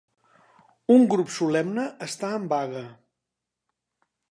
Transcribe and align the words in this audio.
Un 0.93 1.05
grup 1.11 1.29
solemne 1.35 1.85
està 2.07 2.33
en 2.39 2.49
vaga. 2.57 2.83